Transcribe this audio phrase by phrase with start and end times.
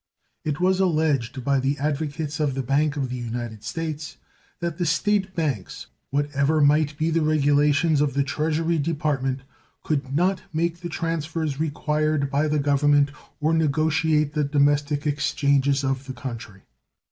[0.43, 4.17] It was alleged by the advocates of the Bank of the United States
[4.59, 9.41] that the State banks, what ever might be the regulations of the Treasury Department,
[9.83, 16.07] could not make the transfers required by the Government or negotiate the domestic exchanges of
[16.07, 16.63] the country.